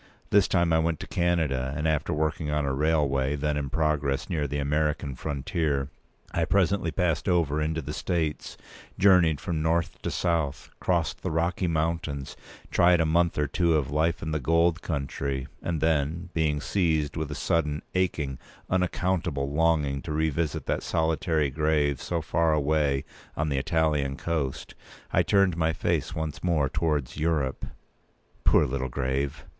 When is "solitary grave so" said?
20.81-22.23